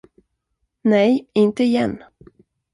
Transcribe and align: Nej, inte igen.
Nej, 0.81 1.29
inte 1.33 1.63
igen. 1.63 2.03